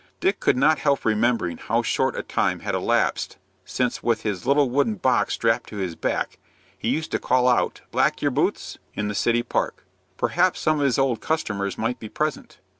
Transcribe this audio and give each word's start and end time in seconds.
Dick 0.19 0.39
could 0.39 0.57
not 0.57 0.79
help 0.79 1.05
remembering 1.05 1.57
how 1.57 1.83
short 1.83 2.15
a 2.15 2.23
time 2.23 2.61
had 2.61 2.73
elapsed 2.73 3.37
since, 3.65 4.01
with 4.01 4.23
his 4.23 4.47
little 4.47 4.67
wooden 4.67 4.95
box 4.95 5.35
strapped 5.35 5.69
to 5.69 5.77
his 5.77 5.95
back, 5.95 6.39
he 6.75 6.89
used 6.89 7.11
to 7.11 7.19
call 7.19 7.47
out, 7.47 7.81
"Black 7.91 8.19
your 8.19 8.31
boots?" 8.31 8.79
in 8.95 9.09
the 9.09 9.13
city 9.13 9.43
park. 9.43 9.85
Perhaps 10.17 10.59
some 10.59 10.79
of 10.79 10.85
his 10.85 10.97
old 10.97 11.21
customers 11.21 11.77
might 11.77 11.99
be 11.99 12.09
present. 12.09 12.57